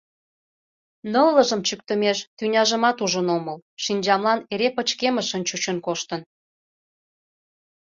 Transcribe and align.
Ныллыжым 1.11 1.61
чӱктымеш, 1.67 2.17
тӱняжымат 2.37 2.97
ужын 3.03 3.27
омыл, 3.37 3.57
шинчамлан 3.83 4.39
эре 4.53 4.69
пычкемышын 4.75 5.41
чучын 5.47 5.77
коштын. 5.85 6.21